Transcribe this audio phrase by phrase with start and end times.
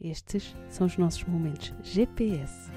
[0.00, 2.70] Estes são os nossos momentos GPS.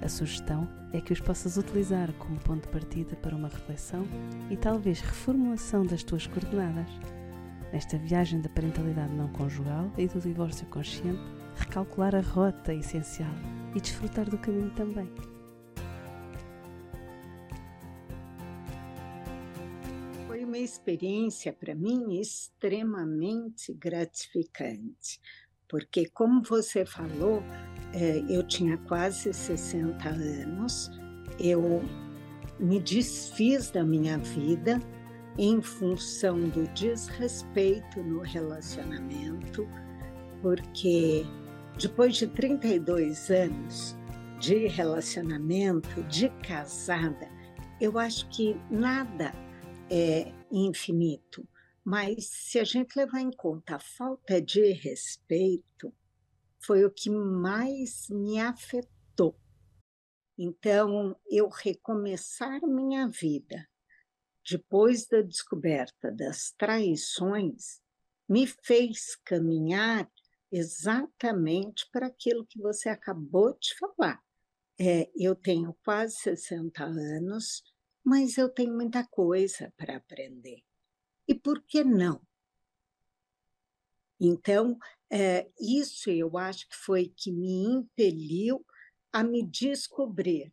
[0.00, 4.06] A sugestão é que os possas utilizar como ponto de partida para uma reflexão
[4.50, 6.88] e talvez reformulação das tuas coordenadas.
[7.74, 11.20] Nesta viagem da parentalidade não conjugal e do divórcio consciente,
[11.56, 13.34] recalcular a rota é essencial
[13.74, 15.12] e desfrutar do caminho também.
[20.26, 25.20] Foi uma experiência para mim extremamente gratificante
[25.68, 27.42] porque, como você falou,
[27.92, 30.90] é, eu tinha quase 60 anos,
[31.38, 31.82] eu
[32.58, 34.80] me desfiz da minha vida
[35.38, 39.68] em função do desrespeito no relacionamento,
[40.40, 41.26] porque
[41.78, 43.96] depois de 32 anos
[44.38, 47.28] de relacionamento, de casada,
[47.80, 49.34] eu acho que nada
[49.90, 51.46] é infinito.
[51.86, 55.94] Mas se a gente levar em conta a falta de respeito,
[56.58, 59.38] foi o que mais me afetou.
[60.36, 63.68] Então, eu recomeçar minha vida
[64.44, 67.80] depois da descoberta das traições
[68.28, 70.10] me fez caminhar
[70.50, 74.20] exatamente para aquilo que você acabou de falar.
[74.76, 77.62] É, eu tenho quase 60 anos,
[78.04, 80.64] mas eu tenho muita coisa para aprender.
[81.28, 82.20] E por que não?
[84.20, 84.78] Então,
[85.10, 88.64] é, isso eu acho que foi que me impeliu
[89.12, 90.52] a me descobrir.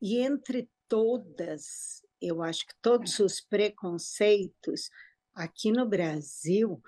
[0.00, 4.90] E entre todas, eu acho que todos os preconceitos
[5.34, 6.80] aqui no Brasil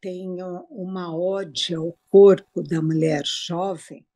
[0.00, 4.06] têm uma ode ao corpo da mulher jovem,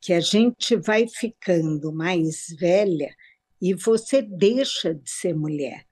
[0.00, 3.14] que a gente vai ficando mais velha
[3.60, 5.86] e você deixa de ser mulher.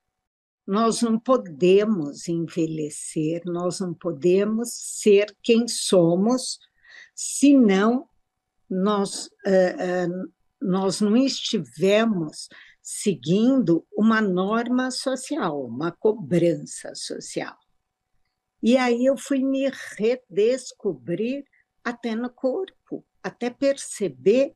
[0.67, 6.59] Nós não podemos envelhecer, nós não podemos ser quem somos,
[7.15, 8.09] senão
[8.71, 12.49] nós, uh, uh, nós não estivemos
[12.81, 17.57] seguindo uma norma social, uma cobrança social.
[18.63, 21.45] E aí eu fui me redescobrir
[21.83, 24.55] até no corpo, até perceber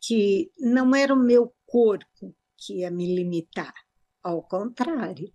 [0.00, 3.74] que não era o meu corpo que ia me limitar,
[4.22, 5.32] ao contrário,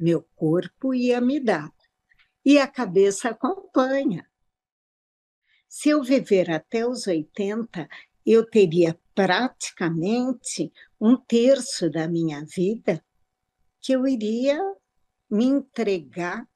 [0.00, 1.70] meu corpo ia me dar.
[2.44, 4.26] E a cabeça acompanha.
[5.68, 7.88] Se eu viver até os 80,
[8.24, 13.04] eu teria praticamente um terço da minha vida
[13.80, 14.58] que eu iria
[15.30, 16.48] me entregar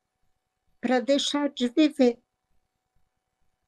[0.81, 2.19] para deixar de viver.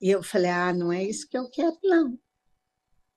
[0.01, 2.19] E eu falei: ah, não é isso que eu quero, não.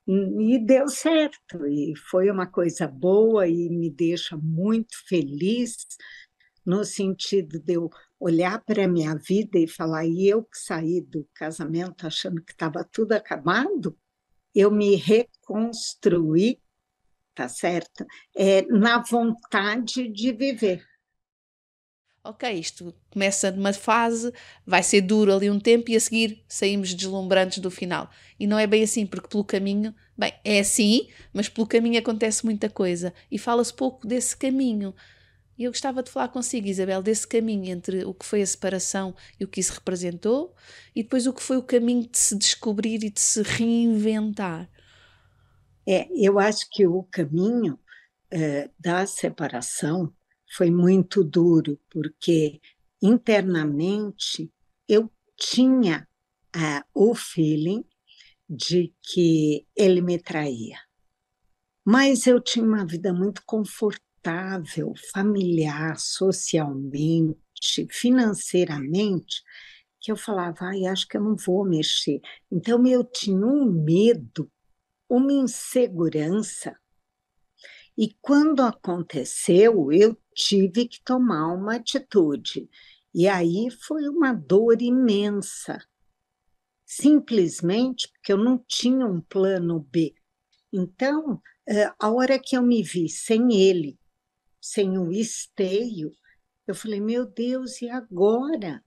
[0.08, 5.86] E deu certo, e foi uma coisa boa e me deixa muito feliz
[6.66, 7.90] no sentido de eu
[8.20, 12.52] olhar para a minha vida e falar, e eu que saí do casamento achando que
[12.52, 13.98] estava tudo acabado,
[14.54, 16.60] eu me reconstruí,
[17.34, 18.06] tá certo?
[18.36, 20.86] É, na vontade de viver.
[22.22, 24.32] Ok, isto começa numa fase,
[24.66, 28.10] vai ser duro ali um tempo e a seguir saímos deslumbrantes do final.
[28.38, 32.44] E não é bem assim, porque pelo caminho, bem, é assim, mas pelo caminho acontece
[32.44, 34.94] muita coisa e fala-se pouco desse caminho.
[35.60, 39.14] E eu gostava de falar consigo, Isabel, desse caminho entre o que foi a separação
[39.38, 40.56] e o que isso representou,
[40.96, 44.70] e depois o que foi o caminho de se descobrir e de se reinventar.
[45.86, 47.78] É, eu acho que o caminho
[48.32, 50.14] é, da separação
[50.56, 52.62] foi muito duro, porque
[53.02, 54.50] internamente
[54.88, 56.08] eu tinha
[56.56, 57.84] é, o feeling
[58.50, 60.78] de que ele me traía.
[61.84, 67.38] Mas eu tinha uma vida muito confortável estável, familiar, socialmente,
[67.90, 69.42] financeiramente,
[70.00, 72.22] que eu falava, ai, acho que eu não vou mexer.
[72.52, 74.52] Então eu tinha um medo,
[75.10, 76.78] uma insegurança.
[77.98, 82.70] E quando aconteceu, eu tive que tomar uma atitude.
[83.14, 85.84] E aí foi uma dor imensa,
[86.86, 90.14] simplesmente porque eu não tinha um plano B.
[90.72, 93.99] Então, eh, a hora que eu me vi sem ele,
[94.62, 96.12] sem um esteio,
[96.68, 98.84] eu falei, meu Deus, e agora?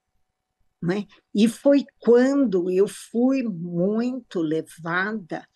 [0.81, 1.07] Né?
[1.35, 5.47] E foi quando eu fui muito levada,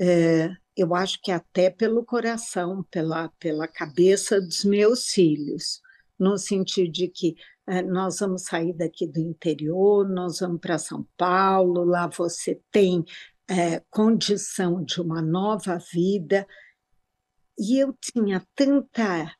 [0.00, 5.80] é, eu acho que até pelo coração, pela, pela cabeça dos meus filhos,
[6.18, 7.34] no sentido de que
[7.66, 13.04] é, nós vamos sair daqui do interior, nós vamos para São Paulo, lá você tem
[13.48, 16.46] é, condição de uma nova vida.
[17.58, 19.34] E eu tinha tanta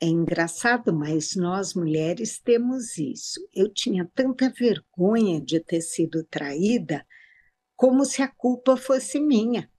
[0.00, 3.40] é engraçado, mas nós mulheres temos isso.
[3.54, 7.06] Eu tinha tanta vergonha de ter sido traída,
[7.74, 9.70] como se a culpa fosse minha.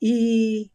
[0.00, 0.70] E,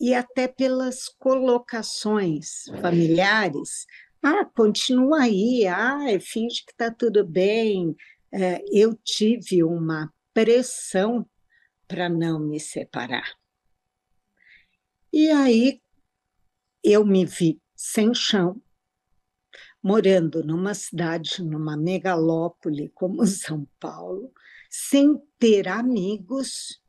[0.00, 3.86] e até pelas colocações familiares,
[4.22, 7.94] ah, continua aí, ah, finge que está tudo bem.
[8.32, 11.28] É, eu tive uma pressão
[11.86, 13.36] para não me separar.
[15.12, 15.80] E aí
[16.82, 18.60] eu me vi sem chão,
[19.82, 24.32] morando numa cidade, numa megalópole como São Paulo,
[24.70, 26.80] sem ter amigos,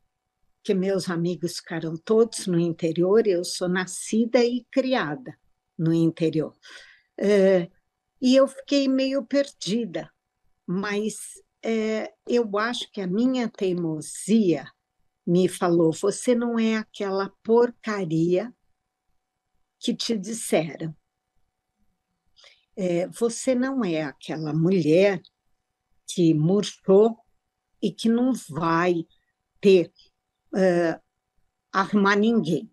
[0.62, 5.38] que meus amigos ficaram todos no interior, eu sou nascida e criada
[5.78, 6.54] no interior.
[7.18, 7.70] É,
[8.20, 10.10] e eu fiquei meio perdida,
[10.66, 11.16] mas
[11.62, 14.70] é, eu acho que a minha teimosia
[15.26, 18.54] me falou: você não é aquela porcaria
[19.80, 20.94] que te disseram.
[22.76, 25.20] É, você não é aquela mulher
[26.06, 27.18] que murchou
[27.82, 29.06] e que não vai
[29.60, 29.92] ter
[30.54, 31.00] uh,
[31.72, 32.70] arrumar ninguém.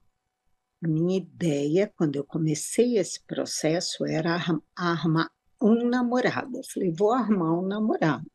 [0.84, 4.38] A minha ideia, quando eu comecei esse processo, era
[4.76, 5.32] arrumar
[5.62, 6.58] um namorado.
[6.58, 8.30] Eu falei, vou arrumar um namorado.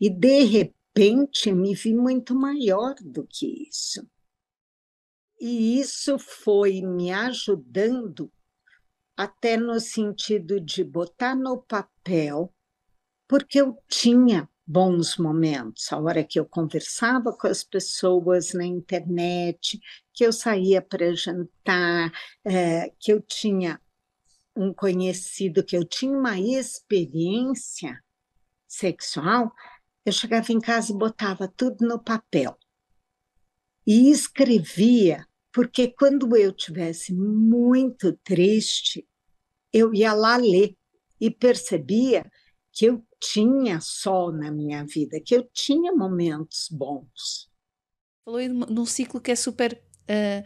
[0.00, 4.06] E, de repente, me vi muito maior do que isso.
[5.46, 8.32] E isso foi me ajudando
[9.14, 12.50] até no sentido de botar no papel,
[13.28, 19.78] porque eu tinha bons momentos, a hora que eu conversava com as pessoas na internet,
[20.14, 22.10] que eu saía para jantar,
[22.42, 23.78] é, que eu tinha
[24.56, 28.02] um conhecido, que eu tinha uma experiência
[28.66, 29.52] sexual,
[30.06, 32.58] eu chegava em casa e botava tudo no papel.
[33.86, 39.06] E escrevia porque quando eu tivesse muito triste,
[39.72, 40.76] eu ia lá ler
[41.20, 42.28] e percebia
[42.72, 47.48] que eu tinha sol na minha vida, que eu tinha momentos bons.
[48.24, 49.80] Falou aí num ciclo que é super
[50.10, 50.44] uh,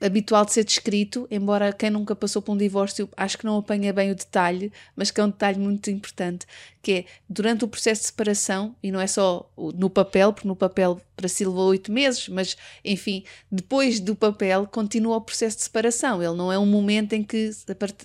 [0.00, 3.92] habitual de ser descrito, embora quem nunca passou por um divórcio acho que não apanha
[3.92, 6.46] bem o detalhe, mas que é um detalhe muito importante,
[6.82, 10.54] que é durante o processo de separação, e não é só no papel, porque no
[10.54, 15.62] papel para si levou oito meses, mas enfim, depois do papel continua o processo de
[15.62, 16.22] separação.
[16.22, 17.50] Ele não é um momento em que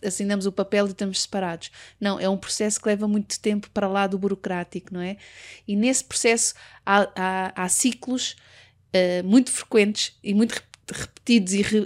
[0.05, 1.71] assinamos o papel e estamos separados.
[1.99, 5.17] Não, é um processo que leva muito tempo para lá do burocrático, não é?
[5.67, 6.53] E nesse processo
[6.85, 8.37] há, há, há ciclos
[8.95, 10.70] uh, muito frequentes e muito repetidos
[11.27, 11.39] e,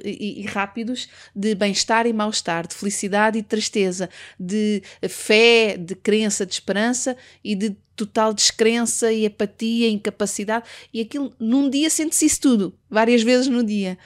[0.03, 4.09] e, e rápidos de bem-estar e mal-estar, de felicidade e tristeza,
[4.39, 10.65] de fé, de crença, de esperança e de total descrença e apatia, incapacidade.
[10.93, 13.97] E aquilo, num dia, sente-se isso tudo, várias vezes no dia,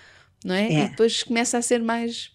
[0.44, 0.68] não é?
[0.68, 0.86] é.
[0.86, 2.32] E depois começa a ser mais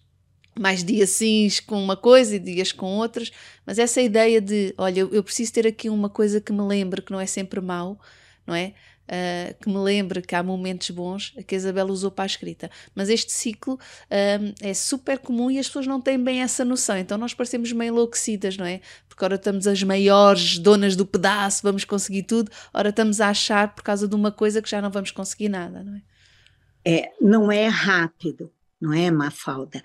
[0.57, 3.29] mais dias sim com uma coisa e dias com outras,
[3.65, 7.11] mas essa ideia de, olha, eu preciso ter aqui uma coisa que me lembre que
[7.11, 7.99] não é sempre mau,
[8.47, 8.73] não é?
[9.05, 12.69] Uh, que me lembre que há momentos bons que a Isabela usou para a escrita.
[12.93, 16.97] Mas este ciclo uh, é super comum e as pessoas não têm bem essa noção.
[16.97, 18.81] Então nós parecemos meio enlouquecidas, não é?
[19.07, 23.73] Porque ora estamos as maiores donas do pedaço, vamos conseguir tudo, ora estamos a achar
[23.73, 26.01] por causa de uma coisa que já não vamos conseguir nada, não é?
[26.87, 29.81] É, não é rápido, não é, Mafalda?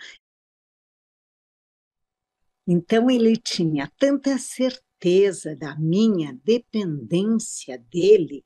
[2.67, 8.45] Então ele tinha tanta certeza da minha dependência dele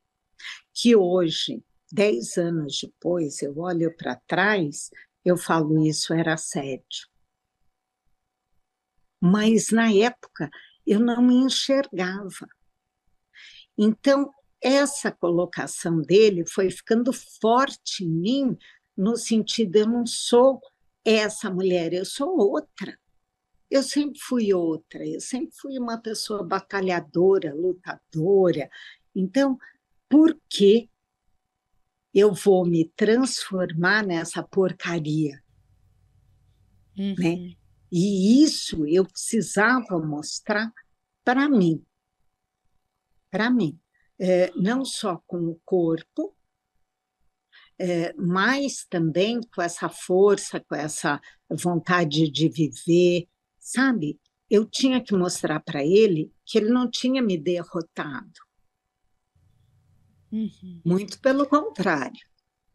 [0.72, 4.90] que hoje, dez anos depois, eu olho para trás,
[5.24, 7.08] eu falo isso era assédio.
[9.20, 10.50] Mas na época
[10.86, 12.46] eu não me enxergava.
[13.76, 18.58] Então, essa colocação dele foi ficando forte em mim,
[18.96, 20.60] no sentido, eu não sou
[21.04, 22.98] essa mulher, eu sou outra.
[23.70, 28.70] Eu sempre fui outra, eu sempre fui uma pessoa batalhadora, lutadora.
[29.14, 29.58] Então,
[30.08, 30.90] por que
[32.12, 35.42] eu vou me transformar nessa porcaria?
[36.96, 37.14] Uhum.
[37.18, 37.56] Né?
[37.90, 40.72] E isso eu precisava mostrar
[41.24, 41.84] para mim.
[43.30, 43.78] Para mim.
[44.18, 46.36] É, não só com o corpo,
[47.78, 51.20] é, mas também com essa força, com essa
[51.50, 54.20] vontade de viver, sabe?
[54.48, 58.32] Eu tinha que mostrar para ele que ele não tinha me derrotado,
[60.34, 60.80] Uhum.
[60.84, 62.20] Muito pelo contrário.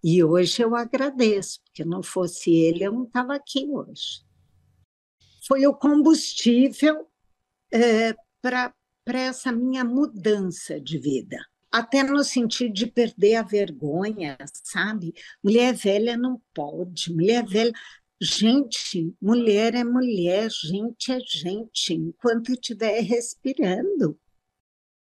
[0.01, 4.23] E hoje eu agradeço, porque não fosse ele, eu não estava aqui hoje.
[5.45, 7.05] Foi o combustível
[7.69, 8.73] é, para
[9.07, 11.37] essa minha mudança de vida.
[11.69, 15.13] Até no sentido de perder a vergonha, sabe?
[15.43, 17.73] Mulher velha não pode, mulher velha.
[18.21, 24.17] Gente, mulher é mulher, gente é gente, enquanto estiver respirando.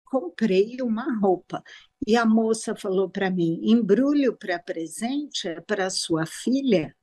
[0.06, 1.62] comprei uma roupa.
[2.06, 6.96] E a moça falou para mim: embrulho para presente é para sua filha?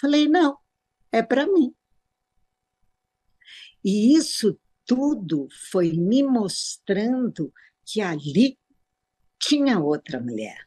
[0.00, 0.56] Falei: não,
[1.10, 1.74] é para mim.
[3.84, 7.52] E isso tudo foi me mostrando
[7.84, 8.58] que ali
[9.38, 10.66] tinha outra mulher.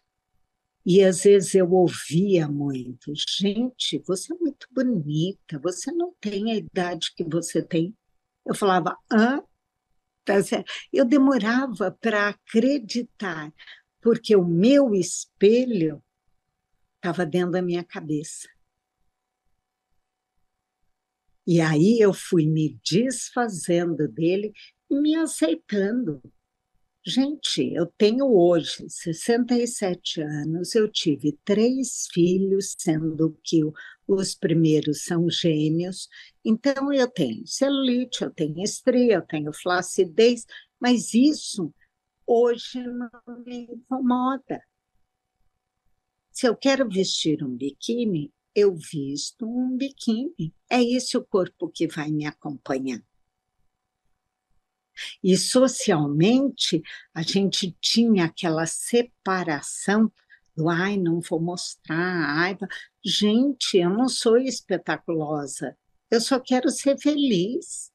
[0.86, 6.56] E às vezes eu ouvia muito: gente, você é muito bonita, você não tem a
[6.56, 7.96] idade que você tem.
[8.46, 9.42] Eu falava: hã?
[10.24, 10.72] Tá certo?
[10.94, 13.52] Eu demorava para acreditar,
[14.02, 16.04] porque o meu espelho
[16.96, 18.48] estava dentro da minha cabeça.
[21.48, 24.54] E aí eu fui me desfazendo dele
[24.90, 26.22] me aceitando.
[27.04, 33.60] Gente, eu tenho hoje 67 anos, eu tive três filhos, sendo que
[34.08, 36.08] os primeiros são gêmeos,
[36.46, 40.46] então eu tenho celulite, eu tenho estria, eu tenho flacidez,
[40.80, 41.74] mas isso
[42.26, 43.10] hoje não
[43.44, 44.62] me incomoda.
[46.32, 50.54] Se eu quero vestir um biquíni, eu visto um biquíni.
[50.70, 53.02] É esse o corpo que vai me acompanhar.
[55.24, 56.82] E socialmente,
[57.14, 60.12] a gente tinha aquela separação
[60.56, 62.58] do ai, não vou mostrar, ai,
[63.04, 65.78] gente, eu não sou espetaculosa,
[66.10, 67.90] eu só quero ser feliz.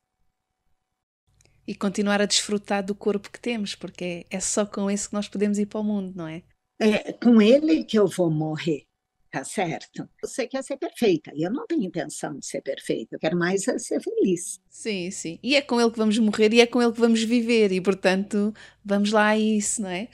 [1.66, 5.28] E continuar a desfrutar do corpo que temos, porque é só com esse que nós
[5.28, 6.42] podemos ir para o mundo, não é?
[6.78, 8.86] É com ele que eu vou morrer
[9.36, 10.08] tá certo?
[10.22, 13.68] Você quer ser perfeita, e eu não tenho intenção de ser perfeita, eu quero mais
[13.68, 14.58] é ser feliz.
[14.70, 15.38] Sim, sim.
[15.42, 17.78] E é com ele que vamos morrer e é com ele que vamos viver, e
[17.78, 20.08] portanto, vamos lá a isso, não é?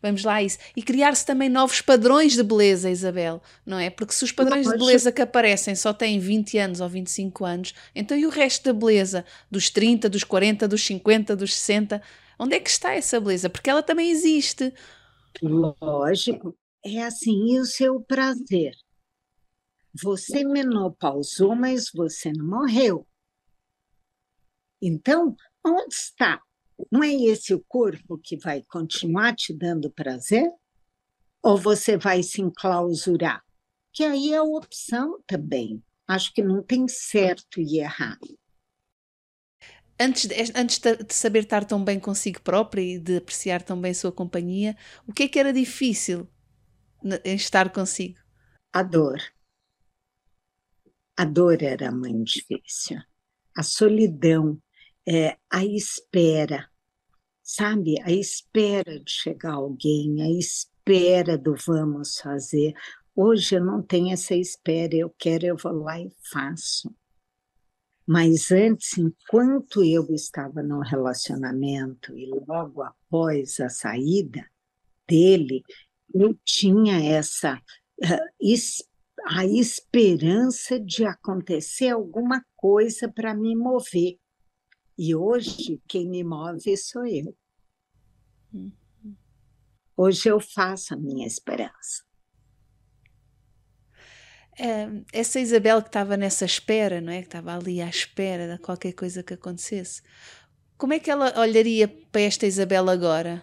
[0.00, 0.58] Vamos lá a isso.
[0.76, 3.90] E criar-se também novos padrões de beleza, Isabel, não é?
[3.90, 7.74] Porque se os padrões de beleza que aparecem só têm 20 anos ou 25 anos,
[7.96, 9.24] então e o resto da beleza?
[9.50, 12.00] Dos 30, dos 40, dos 50, dos 60?
[12.38, 13.50] Onde é que está essa beleza?
[13.50, 14.72] Porque ela também existe.
[15.40, 18.74] Lógico, é assim, e o seu prazer?
[20.02, 23.06] Você menopausou, mas você não morreu.
[24.80, 26.40] Então, onde está?
[26.90, 30.50] Não é esse o corpo que vai continuar te dando prazer?
[31.42, 33.44] Ou você vai se enclausurar?
[33.92, 35.82] Que aí é a opção também.
[36.08, 38.38] Acho que não tem certo e errado.
[40.00, 43.92] Antes, de, antes de saber estar tão bem consigo própria e de apreciar tão bem
[43.92, 46.28] a sua companhia, o que é que era difícil
[47.24, 48.18] em estar consigo?
[48.72, 49.20] A dor.
[51.16, 52.98] A dor era muito difícil.
[53.56, 54.60] A solidão,
[55.06, 56.70] é, a espera,
[57.42, 58.00] sabe?
[58.02, 62.74] A espera de chegar alguém, a espera do vamos fazer.
[63.14, 66.94] Hoje eu não tenho essa espera, eu quero, eu vou lá e faço.
[68.06, 74.44] Mas antes, enquanto eu estava no relacionamento e logo após a saída
[75.06, 75.62] dele,
[76.14, 78.32] eu tinha essa uh,
[79.26, 84.18] a esperança de acontecer alguma coisa para me mover.
[84.98, 87.36] E hoje quem me move sou eu.
[88.52, 88.72] Uhum.
[89.96, 92.02] Hoje eu faço a minha esperança.
[94.58, 97.20] É, essa Isabel que estava nessa espera, não é?
[97.20, 100.02] Que estava ali à espera de qualquer coisa que acontecesse.
[100.76, 103.40] Como é que ela olharia para esta Isabel agora?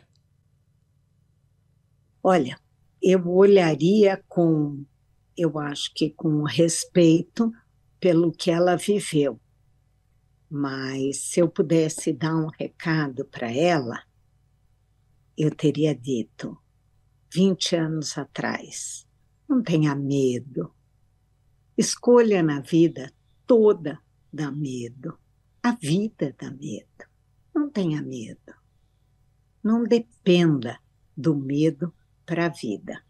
[2.23, 2.59] Olha,
[3.01, 4.83] eu olharia com,
[5.38, 7.51] eu acho que com respeito
[7.99, 9.39] pelo que ela viveu.
[10.49, 14.03] Mas se eu pudesse dar um recado para ela,
[15.38, 16.57] eu teria dito,
[17.33, 19.07] 20 anos atrás,
[19.47, 20.73] não tenha medo.
[21.77, 23.13] Escolha na vida
[23.47, 23.99] toda
[24.33, 25.17] dá medo.
[25.63, 27.05] A vida dá medo.
[27.55, 28.53] Não tenha medo.
[29.63, 30.79] Não dependa
[31.15, 31.93] do medo
[32.29, 33.03] para a vida.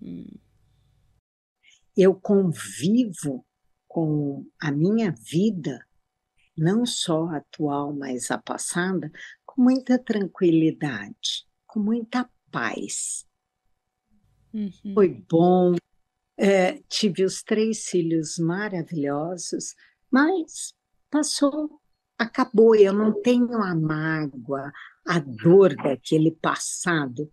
[0.00, 0.28] Hum.
[1.96, 3.44] Eu convivo
[3.88, 5.84] com a minha vida,
[6.56, 9.10] não só atual, mas a passada,
[9.44, 13.26] com muita tranquilidade, com muita paz.
[14.52, 14.94] Uhum.
[14.94, 15.74] Foi bom,
[16.38, 19.74] é, tive os três filhos maravilhosos,
[20.08, 20.72] mas
[21.10, 21.80] passou,
[22.16, 22.76] acabou.
[22.76, 24.72] Eu não tenho a mágoa,
[25.04, 27.32] a dor daquele passado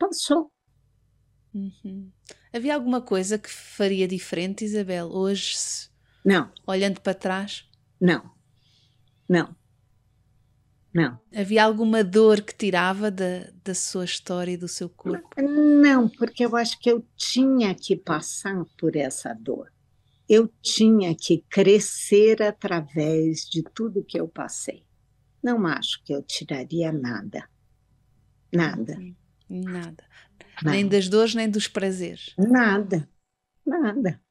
[0.00, 0.50] passou.
[1.54, 2.10] Uhum.
[2.52, 5.54] Havia alguma coisa que faria diferente, Isabel, hoje?
[6.24, 6.50] Não.
[6.66, 7.68] Olhando para trás?
[8.00, 8.30] Não.
[9.28, 9.54] Não.
[10.92, 11.20] Não.
[11.34, 15.28] Havia alguma dor que tirava da, da sua história e do seu corpo?
[15.40, 19.72] Não, porque eu acho que eu tinha que passar por essa dor.
[20.28, 24.84] Eu tinha que crescer através de tudo que eu passei.
[25.42, 27.48] Não acho que eu tiraria nada.
[28.52, 28.98] Nada.
[29.50, 30.04] Nada.
[30.62, 30.70] nada.
[30.70, 32.32] Nem das dores, nem dos prazeres.
[32.38, 33.10] Nada.
[33.66, 34.22] Nada.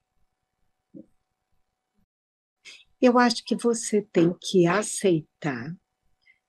[3.02, 5.76] Eu acho que você tem que aceitar,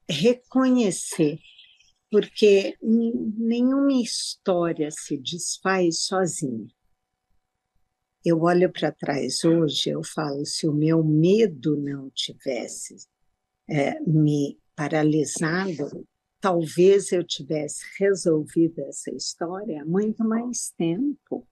[0.08, 1.38] reconhecer,
[2.10, 6.68] porque nenhuma história se desfaz sozinha.
[8.24, 12.96] Eu olho para trás hoje, eu falo, se o meu medo não tivesse
[13.68, 16.06] é, me paralisado,
[16.40, 21.46] talvez eu tivesse resolvido essa história há muito mais tempo.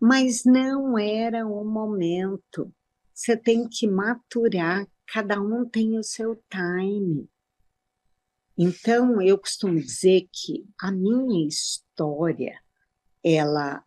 [0.00, 2.74] Mas não era o momento.
[3.14, 7.28] Você tem que maturar, cada um tem o seu time.
[8.58, 12.60] Então, eu costumo dizer que a minha história,
[13.22, 13.84] ela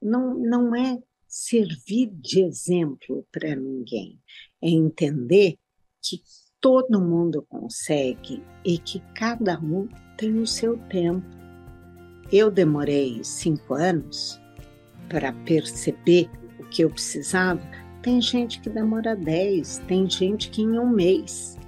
[0.00, 4.20] não, não é servir de exemplo para ninguém,
[4.62, 5.58] é entender
[6.02, 6.22] que
[6.60, 11.26] todo mundo consegue e que cada um tem o seu tempo.
[12.32, 14.40] Eu demorei cinco anos
[15.08, 17.62] para perceber o que eu precisava,
[18.02, 21.58] tem gente que demora 10, tem gente que em um mês.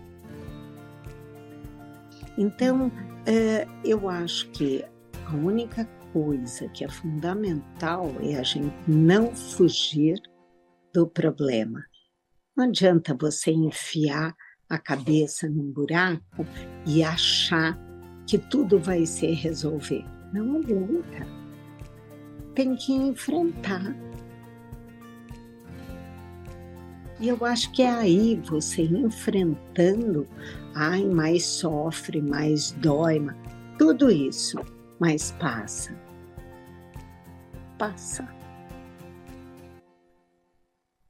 [2.38, 2.90] Então,
[3.26, 4.84] é, eu acho que
[5.26, 10.20] a única coisa que é fundamental é a gente não fugir
[10.92, 11.82] do problema.
[12.56, 14.34] Não adianta você enfiar
[14.70, 16.46] a cabeça num buraco
[16.86, 17.76] e achar
[18.26, 20.04] que tudo vai se resolver.
[20.32, 21.26] Não adianta.
[22.54, 23.94] Tem que enfrentar.
[27.18, 30.26] E eu acho que é aí você enfrentando,
[30.74, 33.20] ai, mais sofre, mais dói,
[33.76, 34.58] tudo isso,
[34.98, 35.94] mas passa.
[37.76, 38.39] Passa.